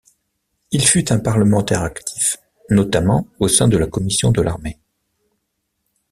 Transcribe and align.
Il 0.71 0.83
fut 0.87 1.11
un 1.13 1.19
parlementaire 1.19 1.83
actif, 1.83 2.37
notamment 2.71 3.27
au 3.39 3.47
sein 3.47 3.67
de 3.67 3.77
la 3.77 3.85
commission 3.85 4.31
de 4.31 4.41
l'armée. 4.41 4.79